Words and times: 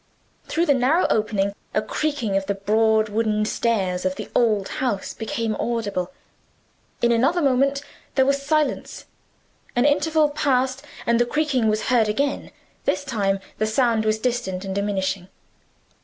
Through 0.47 0.65
the 0.65 0.73
narrow 0.73 1.05
opening, 1.11 1.53
a 1.75 1.81
creaking 1.83 2.35
of 2.35 2.47
the 2.47 2.55
broad 2.55 3.07
wooden 3.09 3.45
stairs 3.45 4.03
of 4.03 4.15
the 4.15 4.31
old 4.33 4.67
house 4.81 5.13
became 5.13 5.55
audible. 5.57 6.11
In 7.03 7.11
another 7.11 7.39
moment 7.39 7.83
there 8.15 8.25
was 8.25 8.41
silence. 8.41 9.05
An 9.75 9.85
interval 9.85 10.29
passed, 10.29 10.81
and 11.05 11.19
the 11.19 11.25
creaking 11.27 11.67
was 11.67 11.89
heard 11.89 12.09
again. 12.09 12.49
This 12.85 13.03
time, 13.03 13.41
the 13.59 13.67
sound 13.67 14.03
was 14.05 14.17
distant 14.17 14.65
and 14.65 14.73
diminishing. 14.73 15.27